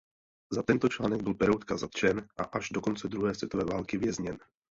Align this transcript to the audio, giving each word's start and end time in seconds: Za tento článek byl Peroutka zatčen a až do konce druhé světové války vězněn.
Za 0.51 0.63
tento 0.63 0.89
článek 0.89 1.21
byl 1.21 1.33
Peroutka 1.33 1.77
zatčen 1.77 2.27
a 2.37 2.43
až 2.43 2.69
do 2.69 2.81
konce 2.81 3.07
druhé 3.07 3.35
světové 3.35 3.63
války 3.65 3.97
vězněn. 3.97 4.37